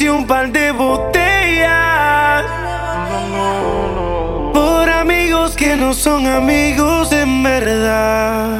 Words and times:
Y 0.00 0.08
un 0.08 0.26
par 0.26 0.50
de 0.50 0.72
botellas. 0.72 2.44
Por 4.52 4.88
amigos 4.88 5.54
que 5.54 5.76
no 5.76 5.94
son 5.94 6.26
amigos 6.26 7.12
en 7.12 7.42
verdad. 7.42 8.58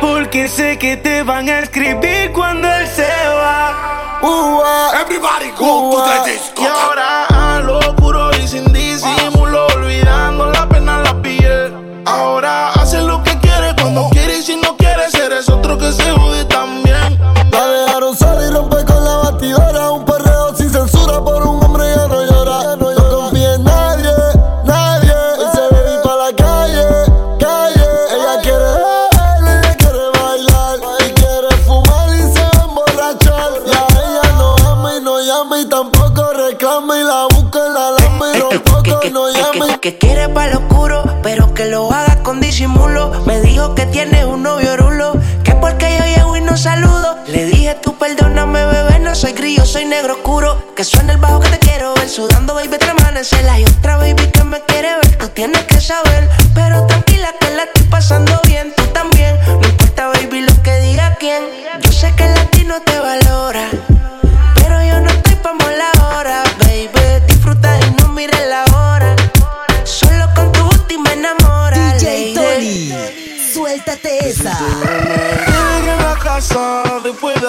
Porque 0.00 0.48
sé 0.48 0.78
que 0.78 0.96
te 0.96 1.22
van 1.22 1.48
a 1.48 1.58
escribir 1.58 2.32
cuando 2.32 2.72
él 2.72 2.86
se 2.86 3.02
va. 3.02 4.20
Everybody 5.00 5.50
go 5.58 5.90
to 5.92 6.24
the 6.24 6.30
disco. 6.30 6.62
Y 6.62 6.66
ahora 6.66 7.26
a 7.26 7.60
lo 7.60 7.99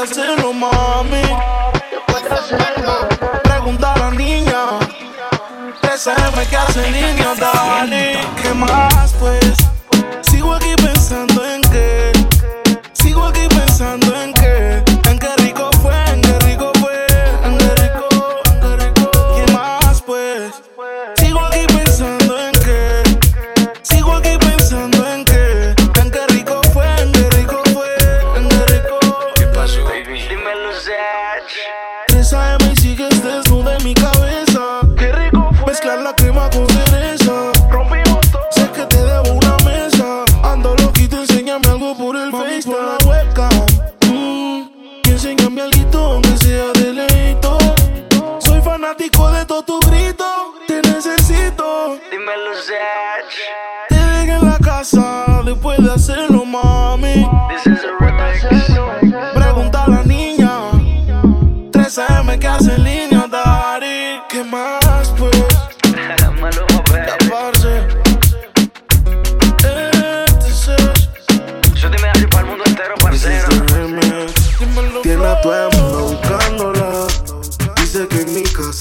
hacerlo, 0.03 0.53
mami. 0.53 1.21
Pregunta 3.43 3.93
a 3.93 3.99
la 3.99 4.11
niña. 4.11 4.79
13M 5.81 6.47
que 6.49 6.57
hace 6.57 6.91
niña, 6.91 7.35
dale. 7.35 8.19
¿Qué 8.41 8.53
más, 8.53 9.13
pues? 9.19 9.40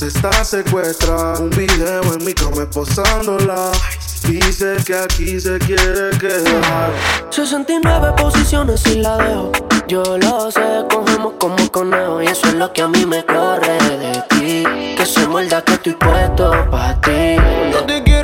Casa 0.00 0.06
está 0.06 0.44
secuestrada. 0.44 1.38
Un 1.40 1.50
video 1.50 2.02
en 2.14 2.24
mi 2.24 2.32
cama 2.32 2.66
posándola. 2.70 3.70
Dice 4.28 4.76
que 4.84 4.94
aquí 4.94 5.40
se 5.40 5.58
quiere 5.58 6.10
quedar. 6.18 6.90
69 7.30 8.12
posiciones 8.16 8.86
y 8.86 8.96
la 8.96 9.16
dejo. 9.16 9.52
Yo 9.88 10.02
lo 10.18 10.50
sé, 10.50 10.84
cogemos 10.90 11.34
como 11.38 11.56
conejo. 11.70 12.22
Y 12.22 12.26
eso 12.26 12.46
es 12.48 12.54
lo 12.54 12.72
que 12.72 12.82
a 12.82 12.88
mí 12.88 13.04
me 13.06 13.24
corre 13.24 13.78
de 13.98 14.22
ti. 14.28 14.64
Que 14.96 15.04
se 15.04 15.26
muerda 15.26 15.62
que 15.62 15.74
estoy 15.74 15.94
puesto 15.94 16.52
pa' 16.70 17.00
ti. 17.00 17.36
No 17.72 17.84
te 17.86 18.02
quiero 18.02 18.19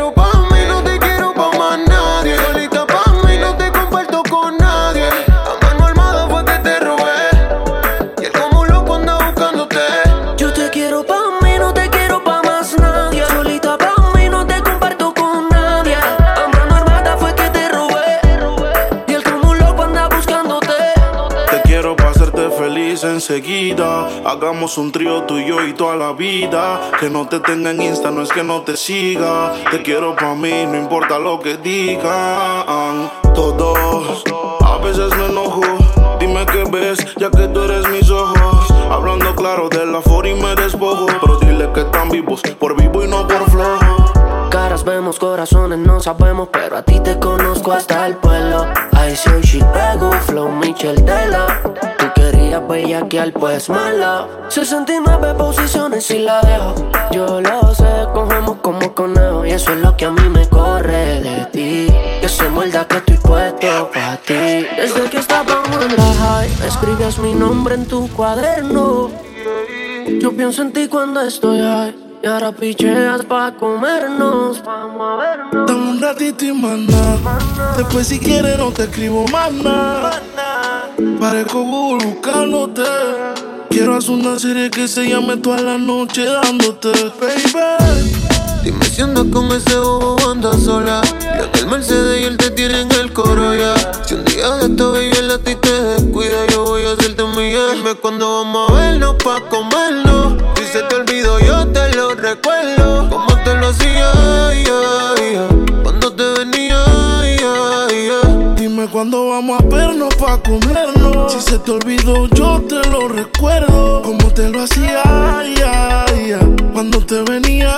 Hagamos 24.25 24.79
un 24.79 24.93
trío 24.93 25.25
tú 25.25 25.39
y 25.39 25.47
yo 25.47 25.67
y 25.67 25.73
toda 25.73 25.97
la 25.97 26.13
vida. 26.13 26.81
Que 27.01 27.11
no 27.11 27.27
te 27.27 27.41
tenga 27.41 27.71
en 27.71 27.83
Insta, 27.83 28.13
no 28.13 28.23
es 28.23 28.31
que 28.31 28.45
no 28.45 28.63
te 28.63 28.77
siga. 28.77 29.53
Te 29.71 29.83
quiero 29.83 30.15
para 30.15 30.35
mí, 30.35 30.65
no 30.67 30.77
importa 30.77 31.19
lo 31.19 31.41
que 31.41 31.57
digan. 31.57 33.11
Todos, 33.35 34.23
a 34.65 34.79
veces 34.79 35.15
me 35.17 35.27
enojo. 35.27 35.61
Dime 36.21 36.47
qué 36.47 36.65
ves, 36.71 37.05
ya 37.17 37.29
que 37.31 37.49
tú 37.49 37.63
eres 37.63 37.89
mis 37.89 38.09
ojos. 38.11 38.71
Hablando 38.91 39.35
claro 39.35 39.69
de 39.69 39.85
la 39.87 40.01
for 40.03 40.25
y 40.27 40.35
me 40.35 40.55
despojo. 40.55 41.07
Pero 41.21 41.39
dile 41.41 41.69
que 41.73 41.81
están 41.81 42.09
vivos, 42.11 42.43
por 42.61 42.81
vivo 42.81 43.05
y 43.05 43.09
no 43.09 43.27
por 43.27 43.51
flojo. 43.51 43.86
Caras 44.77 44.95
vemos, 44.95 45.19
corazones 45.19 45.79
no 45.79 46.01
sabemos, 46.01 46.51
pero 46.53 46.77
a 46.77 46.83
ti 46.83 47.01
te 47.01 47.19
conozco 47.19 47.73
hasta 47.73 48.07
el 48.07 48.17
pueblo. 48.17 48.67
I 48.93 49.17
soy 49.17 49.41
Chicago, 49.41 50.13
Flow 50.27 50.51
Michel 50.51 51.03
Tela. 51.03 51.63
Tú 51.99 52.05
querías 52.15 52.61
bellaquear, 52.69 53.33
pues 53.33 53.71
mala. 53.71 54.29
69 54.49 55.33
posiciones 55.39 56.11
y 56.11 56.19
la 56.19 56.43
dejo. 56.43 56.75
Yo 57.11 57.41
lo 57.41 57.75
sé, 57.75 58.07
cogemos 58.13 58.57
como 58.57 58.93
conejo. 58.93 59.47
Y 59.47 59.53
eso 59.53 59.73
es 59.73 59.81
lo 59.81 59.97
que 59.97 60.05
a 60.05 60.11
mí 60.11 60.29
me 60.29 60.47
corre 60.47 61.23
de 61.23 61.47
ti. 61.47 61.87
Que 62.21 62.29
se 62.29 62.47
muerda 62.51 62.87
que 62.87 62.99
estoy 62.99 63.17
puesto 63.17 63.91
pa' 63.95 64.19
ti. 64.27 64.35
Desde 64.35 65.09
que 65.09 65.21
estábamos 65.21 65.87
en 65.87 65.97
la 65.97 66.13
high, 66.13 66.51
escribías 66.67 67.19
mi 67.19 67.33
nombre 67.33 67.77
en 67.77 67.87
tu 67.87 68.11
cuaderno. 68.11 69.09
Yo 70.21 70.37
pienso 70.37 70.61
en 70.61 70.73
ti 70.75 70.87
cuando 70.87 71.23
estoy 71.23 71.61
high. 71.61 72.06
Y 72.27 72.29
ahora 72.29 72.51
picheas 72.51 73.25
pa' 73.25 73.53
comernos. 73.53 74.61
Vamos 74.65 75.01
a 75.01 75.15
vernos. 75.15 75.67
Dame 75.69 75.91
un 75.91 76.01
ratito 76.01 76.45
y 76.45 76.53
manda. 76.53 77.19
Después, 77.77 78.09
si 78.09 78.19
quieres, 78.19 78.59
no 78.59 78.73
te 78.73 78.83
escribo 78.83 79.29
más 79.29 79.53
nada. 79.53 80.21
Parezco 81.21 81.63
Google 81.63 82.05
buscándote. 82.05 82.83
Quiero 83.71 83.95
hacer 83.95 84.11
una 84.11 84.41
serie 84.41 84.73
que 84.73 84.89
se 84.89 85.09
llame 85.09 85.37
toda 85.37 85.63
la 85.63 85.79
noche 85.79 86.25
dándote, 86.25 86.91
baby. 87.21 88.11
Dime 88.65 88.85
si 88.87 89.03
andas 89.03 89.27
con 89.33 89.47
ese 89.53 89.79
bobo 89.79 90.17
o 90.17 90.31
andas 90.33 90.65
sola. 90.65 91.03
Yo 91.39 91.45
en 91.45 91.59
el 91.61 91.67
Mercedes 91.69 92.23
y 92.23 92.25
él 92.25 92.37
te 92.39 92.51
tiene 92.51 92.81
en 92.81 92.91
el 92.91 93.13
coro 93.13 93.55
ya. 93.55 93.77
Si 94.05 94.15
un 94.15 94.25
día 94.25 94.51
de 94.51 94.67
esto 94.67 94.91
baby 94.91 95.11
él 95.17 95.31
a 95.31 95.39
ti 95.39 95.55
te 95.55 95.71
descuida, 95.71 96.45
yo 96.51 96.65
voy 96.65 96.83
a 96.87 96.95
hacerte 96.95 97.23
mía. 97.23 97.69
Dime 97.73 97.95
cuándo 97.95 98.43
vamos 98.43 98.69
a 98.69 98.75
vernos 98.75 99.15
pa' 99.23 99.41
comernos. 99.49 100.06
Cuándo 108.97 109.29
vamos 109.29 109.61
a 109.61 109.63
vernos 109.67 110.15
pa' 110.15 110.39
comernos. 110.43 111.31
Si 111.31 111.41
se 111.43 111.59
te 111.59 111.71
olvidó, 111.71 112.27
yo 112.29 112.63
te 112.63 112.77
lo 112.89 113.09
recuerdo. 113.09 114.01
Como 114.01 114.33
te 114.33 114.49
lo 114.49 114.63
hacía, 114.63 115.03
ya, 115.55 116.07
ya. 116.27 116.41
Cuando 116.73 117.05
te 117.05 117.21
venía, 117.21 117.75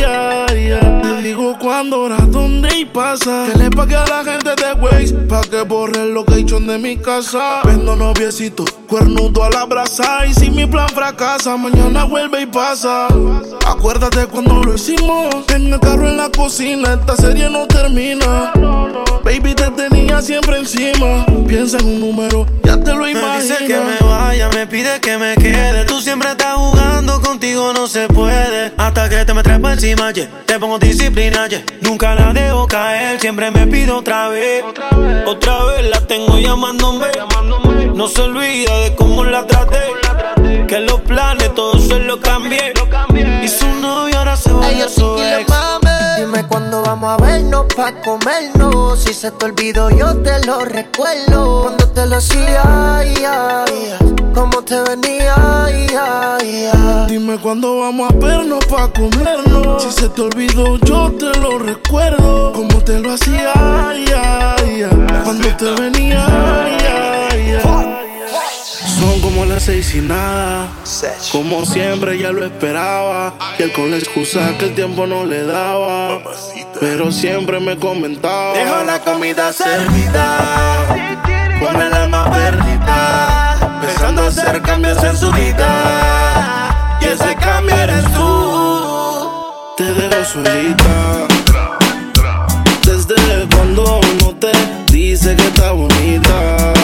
ya, 0.00 0.46
ya. 0.54 1.13
Digo 1.24 1.56
cuándo, 1.58 2.02
hora, 2.02 2.18
dónde 2.28 2.68
y 2.76 2.84
pasa. 2.84 3.46
Que 3.50 3.58
le 3.58 3.70
pague 3.70 3.96
a 3.96 4.04
la 4.04 4.22
gente 4.22 4.50
de 4.50 4.72
Waze 4.74 5.14
pa' 5.26 5.40
que 5.40 5.62
borre 5.62 6.02
el 6.02 6.12
location 6.12 6.66
de 6.66 6.76
mi 6.76 6.98
casa. 6.98 7.62
Vendo 7.64 7.96
noviecito, 7.96 8.66
cuernudo 8.86 9.42
a 9.42 9.48
la 9.48 9.64
brasa. 9.64 10.26
Y 10.26 10.34
si 10.34 10.50
mi 10.50 10.66
plan 10.66 10.86
fracasa, 10.90 11.56
mañana 11.56 12.04
vuelve 12.04 12.42
y 12.42 12.46
pasa. 12.46 13.08
Acuérdate 13.66 14.26
cuando 14.26 14.62
lo 14.62 14.74
hicimos. 14.74 15.34
En 15.48 15.72
el 15.72 15.80
carro, 15.80 16.06
en 16.06 16.18
la 16.18 16.28
cocina, 16.28 16.92
esta 16.92 17.16
serie 17.16 17.48
no 17.48 17.66
termina. 17.68 18.52
Baby, 19.24 19.54
te 19.54 19.70
tenía 19.70 20.20
siempre 20.20 20.58
encima. 20.58 21.24
Piensa 21.48 21.78
en 21.78 21.86
un 21.86 22.00
número, 22.00 22.46
ya 22.62 22.78
te 22.78 22.92
lo 22.92 23.04
Me 23.04 23.12
imaginas. 23.12 23.42
dice 23.48 23.66
que 23.66 23.78
me 23.78 24.06
vaya, 24.06 24.50
me 24.50 24.66
pide 24.66 25.00
que 25.00 25.16
me 25.16 25.34
quede. 25.36 25.86
Tú 25.86 26.02
siempre 26.02 26.32
estás 26.32 26.54
jugando, 26.56 27.22
contigo 27.22 27.72
no 27.72 27.86
se 27.86 28.08
puede. 28.08 28.74
Hasta 28.76 29.08
que 29.08 29.24
te 29.24 29.32
me 29.32 29.42
trepa 29.42 29.72
encima, 29.72 30.12
yeah. 30.12 30.28
Te 30.44 30.58
pongo 30.58 30.78
disciplina, 30.78 31.13
yeah. 31.14 31.64
Nunca 31.80 32.14
la 32.14 32.32
dejo 32.32 32.66
caer, 32.66 33.20
siempre 33.20 33.50
me 33.50 33.66
pido 33.66 33.98
otra 33.98 34.28
vez. 34.28 34.64
Otra 35.26 35.64
vez 35.64 35.88
la 35.88 36.00
tengo 36.00 36.38
llamándome. 36.38 37.06
No 37.94 38.08
se 38.08 38.22
olvida 38.22 38.76
de 38.80 38.94
cómo 38.94 39.24
la 39.24 39.46
traté. 39.46 39.78
Que 40.66 40.80
los 40.80 41.00
planes 41.02 41.54
todos 41.54 41.86
se 41.86 41.98
los 42.00 42.18
cambié. 42.18 42.72
Y 43.42 43.48
su 43.48 43.66
novio 43.80 44.18
ahora 44.18 44.36
se 44.36 44.52
va 44.52 44.66
Ay, 44.66 44.80
a 44.80 44.88
Dime 46.34 46.48
cuándo 46.48 46.82
vamos 46.82 47.10
a 47.12 47.16
vernos 47.22 47.66
pa' 47.76 47.92
comernos. 48.02 48.98
Si 48.98 49.14
se 49.14 49.30
te 49.30 49.44
olvidó, 49.44 49.88
yo 49.90 50.16
te 50.16 50.44
lo 50.44 50.64
recuerdo. 50.64 51.62
Cuando 51.62 51.88
te 51.90 52.06
lo 52.06 52.16
hacía. 52.16 53.64
Como 54.34 54.62
te 54.64 54.80
venía, 54.82 55.36
ya. 55.92 57.06
Dime 57.06 57.38
cuándo 57.38 57.78
vamos 57.78 58.10
a 58.10 58.14
vernos 58.16 58.66
pa' 58.66 58.88
comernos. 58.88 59.80
Si 59.80 59.92
se 59.92 60.08
te 60.08 60.22
olvidó, 60.22 60.76
yo 60.78 61.12
te 61.12 61.38
lo 61.38 61.56
recuerdo. 61.56 62.52
Como 62.52 62.82
te 62.82 62.98
lo 62.98 63.12
hacía. 63.12 63.52
Cuando 65.22 65.48
te 65.56 65.70
venía. 65.80 66.26
Son 68.98 69.20
como 69.20 69.44
las 69.44 69.64
seis 69.64 69.94
y 69.94 70.00
nada. 70.00 70.68
Como 71.32 71.64
siempre 71.64 72.16
ya 72.16 72.30
lo 72.30 72.44
esperaba. 72.44 73.34
Y 73.58 73.64
él 73.64 73.72
con 73.72 73.90
la 73.90 73.96
excusa 73.96 74.56
que 74.58 74.66
el 74.66 74.74
tiempo 74.74 75.06
no 75.06 75.24
le 75.24 75.44
daba. 75.44 76.20
Pero 76.78 77.10
siempre 77.10 77.58
me 77.58 77.76
comentaba. 77.76 78.52
Dejo 78.52 78.84
la 78.84 79.00
comida 79.00 79.52
servida, 79.52 80.86
con 81.60 81.80
el 81.80 81.92
alma 81.92 82.30
perdida, 82.30 83.80
pensando 83.80 84.26
hacer 84.26 84.62
cambios 84.62 85.02
en 85.02 85.16
su 85.16 85.32
vida. 85.32 86.98
Y 87.00 87.06
ese 87.06 87.34
cambio 87.36 87.74
eres 87.76 88.04
tú. 88.12 89.30
Te 89.76 89.84
dejo 89.84 90.24
solita. 90.24 91.26
Desde 92.84 93.48
cuando 93.54 94.00
no 94.20 94.34
te 94.36 94.52
dice 94.92 95.34
que 95.34 95.46
está 95.46 95.72
bonita. 95.72 96.83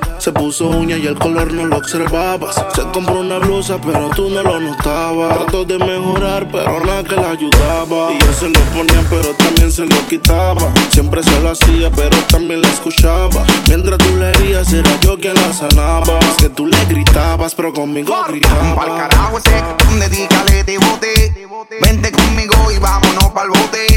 Se 0.21 0.31
puso 0.31 0.67
uña 0.69 0.97
y 0.97 1.07
el 1.07 1.17
color 1.17 1.51
no 1.51 1.65
lo 1.65 1.77
observabas. 1.77 2.63
Se 2.75 2.83
compró 2.93 3.21
una 3.21 3.39
blusa, 3.39 3.79
pero 3.83 4.07
tú 4.15 4.29
no 4.29 4.43
lo 4.43 4.59
notabas. 4.59 5.35
Trató 5.35 5.65
de 5.65 5.79
mejorar, 5.79 6.47
pero 6.51 6.79
nada 6.85 7.03
que 7.03 7.15
la 7.15 7.31
ayudaba. 7.31 8.11
Y 8.13 8.17
él 8.17 8.35
se 8.39 8.49
lo 8.49 8.59
ponía, 8.65 9.03
pero 9.09 9.33
también 9.33 9.71
se 9.71 9.83
lo 9.83 10.07
quitaba. 10.07 10.71
Siempre 10.91 11.23
se 11.23 11.39
lo 11.39 11.49
hacía, 11.49 11.89
pero 11.89 12.15
también 12.29 12.61
la 12.61 12.67
escuchaba. 12.67 13.43
Mientras 13.67 13.97
tú 13.97 14.15
le 14.17 14.29
herías, 14.29 14.71
era 14.71 14.91
yo 14.99 15.17
quien 15.17 15.33
la 15.33 15.51
sanaba. 15.53 16.19
Es 16.19 16.35
que 16.37 16.49
tú 16.49 16.67
le 16.67 16.85
gritabas, 16.85 17.55
pero 17.55 17.73
conmigo 17.73 18.13
Pa'l 18.13 18.31
gritaba. 18.31 18.85
carajo 19.09 19.39
ese 19.39 19.63
dedícale 19.99 20.63
te 20.63 20.77
bote. 20.77 21.47
Vente 21.81 22.11
conmigo 22.11 22.71
y 22.71 22.77
vámonos 22.77 23.31
pa'l 23.33 23.49
bote. 23.49 23.87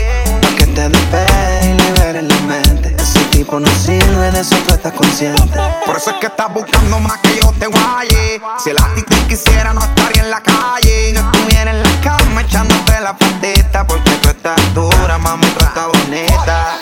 Pa' 0.41 0.57
que 0.57 0.67
te 0.69 0.89
despegue 0.89 1.71
y 1.71 1.83
liberes 1.83 2.25
la 2.25 2.41
mente. 2.47 2.97
Ese 2.99 3.21
tipo 3.31 3.61
no 3.61 3.67
sirve, 3.69 4.31
de 4.31 4.41
eso 4.41 4.57
tú 4.67 4.75
estás 4.75 4.93
consciente. 4.93 5.59
Por 5.85 5.97
eso 5.97 6.14
es 6.15 6.21
que 6.21 6.27
estás 6.27 6.53
buscando 6.53 6.99
más 7.01 7.19
que 7.19 7.41
yo 7.41 7.53
te 7.59 7.67
guaye. 7.67 8.41
Si 8.63 8.71
el 8.71 8.79
actitud 8.79 9.17
quisiera, 9.29 9.73
no 9.73 9.81
estaría 9.83 10.23
en 10.23 10.31
la 10.31 10.41
calle. 10.41 11.13
Yo 11.13 11.21
estuviera 11.21 11.71
en 11.71 11.83
la 11.83 12.01
cama 12.01 12.43
echándote 12.43 13.01
la 13.01 13.17
patita. 13.17 13.87
Porque 13.87 14.11
tú 14.23 14.29
estás 14.29 14.75
dura, 14.75 15.19
mami, 15.19 15.47
tú 15.47 15.65
estás 15.65 15.87
bonita. 15.89 16.79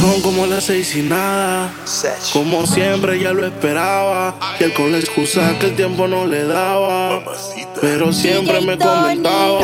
Son 0.00 0.20
como 0.22 0.46
las 0.46 0.64
seis 0.64 0.94
y 0.96 1.02
nada. 1.02 1.70
Como 2.32 2.66
siempre 2.66 3.18
ya 3.18 3.32
lo 3.32 3.46
esperaba. 3.46 4.34
Y 4.58 4.64
él 4.64 4.74
con 4.74 4.92
la 4.92 4.98
excusa 4.98 5.58
que 5.58 5.66
el 5.66 5.76
tiempo 5.76 6.06
no 6.06 6.26
le 6.26 6.44
daba. 6.46 7.20
Pero 7.80 8.12
siempre 8.12 8.60
me 8.60 8.78
comentaba. 8.78 9.60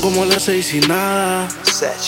Son 0.00 0.12
como 0.12 0.24
las 0.24 0.44
seis 0.44 0.72
y 0.72 0.80
nada. 0.80 1.46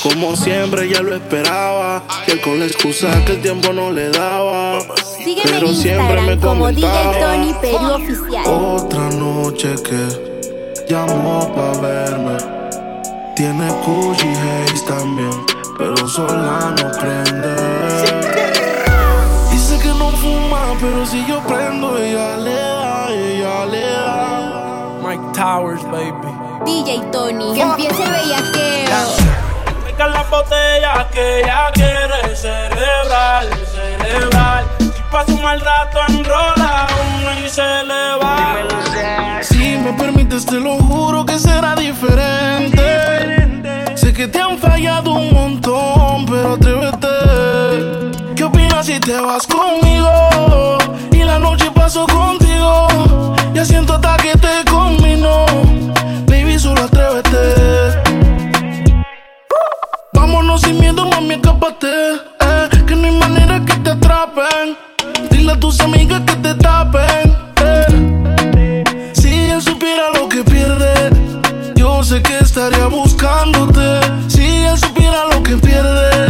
Como 0.03 0.35
siempre 0.37 0.89
ya 0.89 1.03
lo 1.03 1.15
esperaba. 1.15 2.03
Y 2.27 2.31
él 2.31 2.41
con 2.41 2.59
la 2.59 2.67
excusa 2.67 3.23
que 3.25 3.33
el 3.33 3.43
tiempo 3.43 3.73
no 3.73 3.91
le 3.91 4.09
daba. 4.11 4.79
Sígueme 5.19 5.43
Pero 5.51 5.69
en 5.69 5.75
siempre 5.77 6.21
me 6.23 6.33
Instagram 6.33 6.41
como 6.41 6.69
DJ 6.69 6.89
comentaba. 6.89 7.61
Tony 7.61 8.05
Oficial. 8.05 8.47
Otra 8.47 9.11
noche 9.11 9.75
que 9.85 10.87
llamó 10.89 11.53
pa' 11.55 11.81
verme. 11.81 12.37
Tiene 13.37 13.69
Gucci 13.85 14.29
Haze 14.29 14.85
también, 14.87 15.31
pero 15.77 16.09
sola 16.09 16.75
no 16.81 16.91
prende. 16.99 17.57
Dice 19.51 19.79
que 19.79 19.89
no 19.89 20.11
fuma, 20.13 20.77
pero 20.81 21.05
si 21.07 21.25
yo 21.27 21.41
prendo, 21.47 21.99
ella 21.99 22.37
le 22.39 22.55
da, 22.55 22.82
Towers, 25.43 25.83
baby. 25.91 26.31
DJ 26.65 27.03
Tony, 27.11 27.53
que 27.53 27.63
empiece 27.63 28.05
el 28.05 28.11
bellaqueo. 28.11 29.09
Pica 29.85 30.07
la 30.07 30.23
botella 30.23 31.09
que 31.13 31.41
ella 31.41 31.69
quiere 31.75 32.37
celebrar, 32.37 33.47
celebrar. 33.67 34.65
Si 34.79 35.03
pasa 35.11 35.33
un 35.33 35.43
mal 35.43 35.61
rato, 35.61 35.99
enrola 36.07 36.87
una 37.19 37.41
y 37.41 37.49
se 37.49 37.61
le 37.61 38.17
va. 38.23 39.41
Si 39.43 39.77
me 39.79 39.93
permites, 39.95 40.47
te 40.47 40.61
lo 40.61 40.77
juro 40.77 41.27
que 41.27 41.37
será 41.37 41.75
diferente. 41.75 42.87
Sé 43.97 44.13
que 44.13 44.29
te 44.29 44.41
han 44.41 44.57
fallado 44.59 45.11
un 45.11 45.35
montón, 45.35 46.25
pero 46.27 46.53
atrévete. 46.53 47.09
¿Qué 48.37 48.45
opinas 48.45 48.87
si 48.87 49.01
te 49.01 49.21
vas 49.21 49.45
conmigo? 49.49 49.72
Dile 65.31 65.53
a 65.53 65.59
tus 65.59 65.81
amigas 65.81 66.23
que 66.27 66.35
te 66.37 66.55
tapen. 66.55 67.37
eh. 67.57 69.13
Si 69.13 69.51
él 69.51 69.61
supiera 69.61 70.11
lo 70.15 70.29
que 70.29 70.45
pierde, 70.45 71.11
yo 71.75 72.03
sé 72.05 72.23
que 72.23 72.39
estaría 72.39 72.87
buscándote. 72.87 74.01
Si 74.29 74.45
él 74.45 74.79
supiera 74.79 75.27
lo 75.33 75.43
que 75.43 75.57
pierde, 75.57 76.29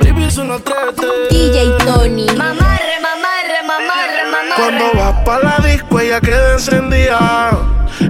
baby, 0.00 0.30
solo 0.30 0.54
atrévete. 0.54 1.06
DJ 1.30 1.70
Tony. 1.84 2.26
Mamarre, 2.36 2.96
mamarre, 3.00 3.58
mamarre, 3.66 4.22
mamarre. 4.30 4.54
Cuando 4.56 4.92
vas 4.94 5.24
pa' 5.24 5.38
la 5.38 5.56
disco, 5.66 6.00
ella 6.00 6.20
queda 6.20 6.52
encendida. 6.52 7.50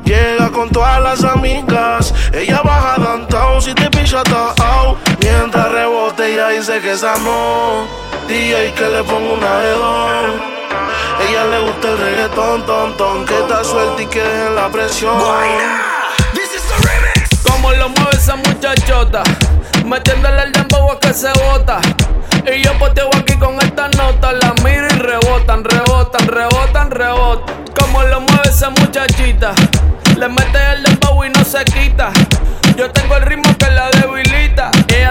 Llega 0.04 0.50
con 0.50 0.70
todas 0.70 1.00
las 1.02 1.22
amigas. 1.24 2.12
Ella 2.32 2.62
baja 2.64 3.00
downtown 3.00 3.62
si 3.62 3.74
te 3.74 3.88
picha 3.90 4.22
out. 4.58 4.98
Mientras 5.20 5.72
rebote, 6.22 6.32
ella 6.32 6.48
dice 6.48 6.80
que 6.80 6.92
esa 6.92 7.16
no. 7.18 7.86
DJ 8.28 8.72
que 8.74 8.88
le 8.88 9.02
pongo 9.04 9.34
una 9.34 9.58
de 9.58 9.70
dos. 9.72 10.20
ton, 12.34 12.66
ton, 12.66 12.96
ton. 12.96 13.26
Que 13.26 13.38
está 13.38 13.64
suelta 13.64 14.02
y 14.02 14.06
que 14.06 14.22
dejen 14.22 14.54
la 14.54 14.68
presión. 14.68 15.18
Como 17.50 17.72
lo 17.72 17.88
mueve 17.90 18.16
esa 18.16 18.36
muchachota, 18.36 19.22
metiéndole 19.84 20.42
el 20.42 20.52
dembow 20.52 20.92
a 20.92 21.00
que 21.00 21.12
se 21.12 21.30
bota. 21.44 21.80
Y 22.44 22.62
yo 22.62 22.76
poteo 22.78 23.08
aquí 23.16 23.38
con 23.38 23.60
esta 23.60 23.88
nota, 23.88 24.32
la 24.32 24.52
miro 24.64 24.86
y 24.86 24.98
rebotan, 24.98 25.64
rebotan, 25.64 26.26
rebotan, 26.26 26.90
rebotan. 26.90 27.64
Como 27.78 28.02
lo 28.02 28.20
mueve 28.20 28.48
esa 28.48 28.70
muchachita, 28.70 29.54
le 30.16 30.28
mete 30.28 30.72
el 30.72 30.82
dembow 30.82 31.24
y 31.24 31.30
no 31.30 31.44
se 31.44 31.64
quita. 31.64 32.10
Yo 32.76 32.90
tengo 32.90 33.16
el 33.16 33.22
ritmo 33.22 33.56
que 33.58 33.70
la 33.70 33.90
debilita. 33.90 34.31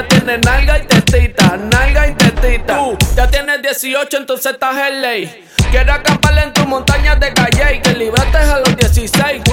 Ella 0.02 0.08
tiene 0.08 0.38
nalga 0.40 0.80
y 0.80 0.88
tetita, 0.88 1.58
nalga 1.58 2.08
y 2.08 2.14
tetita. 2.16 2.76
Tú 2.76 2.98
ya 3.16 3.28
tienes 3.28 3.62
18, 3.62 4.18
entonces 4.18 4.54
estás 4.54 4.76
en 4.76 5.00
ley. 5.00 5.48
Quiero 5.70 5.94
acampar 5.94 6.36
en 6.40 6.52
tu 6.54 6.66
montaña 6.66 7.16
de 7.16 7.32
calle 7.34 7.76
y 7.76 7.82
que 7.82 7.92
libraste 7.92 8.38
a 8.38 8.60
los 8.60 8.76
16. 8.78 9.44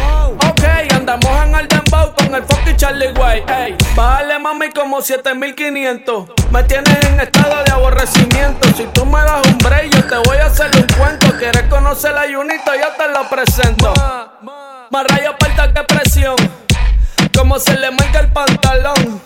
Ok, 0.48 0.64
andamos 0.94 1.44
en 1.44 1.54
el 1.54 1.68
dembow 1.68 2.14
con 2.14 2.34
el 2.34 2.42
fucking 2.44 2.76
Charlie 2.76 3.12
Way. 3.12 3.44
Ey, 3.46 3.76
bájale 3.94 4.38
mami 4.38 4.70
como 4.70 5.02
7500. 5.02 6.30
Me 6.50 6.62
tienes 6.62 7.04
en 7.04 7.20
estado 7.20 7.62
de 7.64 7.70
aborrecimiento. 7.72 8.68
Si 8.74 8.84
tú 8.94 9.04
me 9.04 9.20
das 9.20 9.46
un 9.46 9.58
break, 9.58 9.94
yo 9.94 10.04
te 10.04 10.16
voy 10.28 10.38
a 10.38 10.46
hacer 10.46 10.70
un 10.74 10.86
cuento. 10.96 11.26
¿Quieres 11.38 11.64
conocer 11.64 12.14
la 12.14 12.22
Junito? 12.22 12.72
Yo 12.74 12.88
te 12.96 13.12
lo 13.12 13.28
presento. 13.28 13.92
Más 14.90 15.06
rayo 15.08 15.34
falta 15.38 15.74
que 15.74 15.82
presión. 15.82 16.36
Como 17.36 17.58
se 17.58 17.76
le 17.76 17.90
marca 17.90 18.20
el 18.20 18.32
pantalón. 18.32 19.20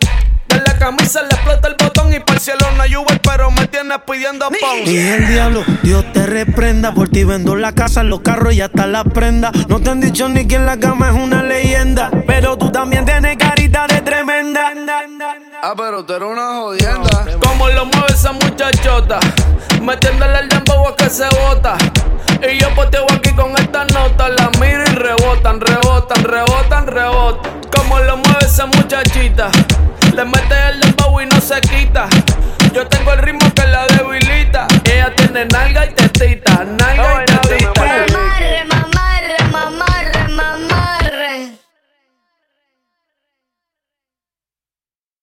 Camisa 0.83 1.23
le 1.23 1.29
explota 1.29 1.69
el 1.69 1.77
botón 1.79 2.13
y 2.13 2.19
para 2.19 2.35
el 2.35 2.41
cielo 2.41 2.67
no 2.77 2.83
hay 2.83 2.97
Uber, 2.97 3.21
pero 3.21 3.53
me 3.53 3.69
tienes 3.69 3.99
pidiendo 4.05 4.49
pon. 4.49 4.85
Dije 4.85 5.15
el 5.15 5.29
diablo, 5.29 5.65
Dios 5.85 6.05
te 6.13 6.27
reprenda. 6.27 6.93
Por 6.93 7.09
ti 7.09 7.23
vendo 7.23 7.55
la 7.55 7.71
casa, 7.71 8.03
los 8.03 8.23
carros 8.23 8.53
y 8.53 8.63
hasta 8.63 8.89
la 8.89 9.05
prenda. 9.05 9.53
No 9.69 9.79
te 9.79 9.91
han 9.91 10.01
dicho 10.01 10.29
ni 10.29 10.45
que 10.49 10.57
en 10.57 10.67
la 10.67 10.81
cama 10.81 11.11
es 11.11 11.15
una 11.15 11.45
leyenda. 11.45 12.11
Pero 12.27 12.59
tú 12.59 12.73
también 12.73 13.05
tienes 13.05 13.37
carita 13.37 13.87
de 13.87 14.01
tremenda. 14.01 14.73
Ah, 15.63 15.73
pero 15.77 16.05
tú 16.05 16.15
eres 16.15 16.29
una 16.29 16.55
jodienda. 16.55 17.27
Como 17.41 17.69
lo 17.69 17.85
mueve 17.85 18.13
esa 18.13 18.33
muchachota, 18.33 19.21
metiéndole 19.81 20.37
el 20.41 20.49
dembow 20.49 20.89
a 20.89 20.97
que 20.97 21.09
se 21.09 21.29
bota. 21.29 21.77
Y 22.43 22.59
yo 22.59 22.75
poteo 22.75 23.07
aquí 23.15 23.31
con 23.35 23.53
esta 23.57 23.85
nota, 23.85 24.31
la 24.31 24.51
miro 24.61 24.83
y 24.83 24.95
rebotan, 24.97 25.61
rebotan, 25.61 26.25
rebotan, 26.25 26.87
rebotan. 26.89 27.53
Como 27.71 28.01
lo 28.01 28.17
mueve 28.17 28.47
esa 28.47 28.67
muchachita, 28.67 29.49
le 30.13 30.27
mete 30.27 30.55
el 30.69 30.81
dembow 30.81 31.21
y 31.23 31.27
no 31.27 31.41
se 31.41 31.59
quita. 31.63 32.07
Yo 32.75 32.87
tengo 32.87 33.13
el 33.13 33.19
ritmo 33.21 33.51
que 33.55 33.67
la 33.67 33.87
debilita. 33.87 34.67
Ella 34.85 35.15
tiene 35.17 35.47
nalga 35.47 35.87
y 35.87 35.95
tetita. 35.95 36.65